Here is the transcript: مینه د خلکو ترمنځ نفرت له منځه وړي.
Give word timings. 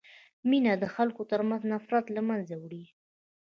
مینه 0.49 0.73
د 0.77 0.85
خلکو 0.95 1.21
ترمنځ 1.31 1.61
نفرت 1.73 2.05
له 2.15 2.21
منځه 2.29 2.55
وړي. 2.63 2.83